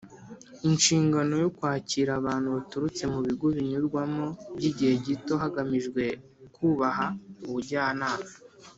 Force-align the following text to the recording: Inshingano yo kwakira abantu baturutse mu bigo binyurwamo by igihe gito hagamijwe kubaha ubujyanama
Inshingano 0.69 1.33
yo 1.43 1.49
kwakira 1.57 2.11
abantu 2.19 2.47
baturutse 2.55 3.03
mu 3.13 3.19
bigo 3.25 3.47
binyurwamo 3.55 4.25
by 4.57 4.65
igihe 4.69 4.93
gito 5.05 5.33
hagamijwe 5.43 6.03
kubaha 6.55 7.07
ubujyanama 7.47 8.29